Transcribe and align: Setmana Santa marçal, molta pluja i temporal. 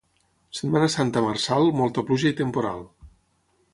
Setmana 0.59 0.87
Santa 0.93 1.23
marçal, 1.27 1.69
molta 1.81 2.05
pluja 2.09 2.31
i 2.35 2.37
temporal. 2.41 2.83